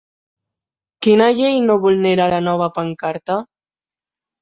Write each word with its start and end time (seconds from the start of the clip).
Quina 1.09 1.27
llei 1.41 1.61
no 1.67 1.77
vulnera 1.85 2.29
la 2.35 2.43
nova 2.49 2.73
pancarta? 2.81 3.41